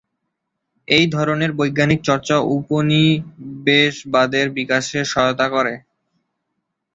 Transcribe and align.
এই 0.87 1.05
ধরনের 1.07 1.51
বৈজ্ঞানিক 1.53 1.99
চর্চা 2.03 2.35
উপনিবেশবাদের 2.55 4.07
বিকাশে 4.57 4.99
সহায়তা 5.05 5.47
করে। 5.49 5.73